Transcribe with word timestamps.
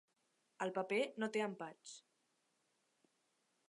El 0.65 0.73
paper 0.77 0.99
no 1.25 1.31
té 1.37 1.45
empatx. 1.49 1.95